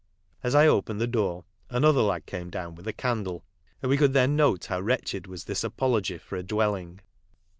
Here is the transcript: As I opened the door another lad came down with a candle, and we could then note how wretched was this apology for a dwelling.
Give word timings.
As 0.41 0.55
I 0.55 0.65
opened 0.65 0.99
the 0.99 1.05
door 1.05 1.45
another 1.69 2.01
lad 2.01 2.25
came 2.25 2.49
down 2.49 2.73
with 2.73 2.87
a 2.87 2.91
candle, 2.91 3.43
and 3.83 3.89
we 3.91 3.97
could 3.97 4.13
then 4.13 4.35
note 4.35 4.65
how 4.65 4.79
wretched 4.79 5.27
was 5.27 5.43
this 5.43 5.63
apology 5.63 6.17
for 6.17 6.37
a 6.37 6.41
dwelling. 6.41 7.01